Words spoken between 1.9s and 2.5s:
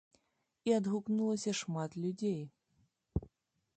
людзей.